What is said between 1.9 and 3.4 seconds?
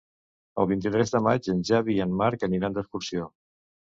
i en Marc aniran d'excursió.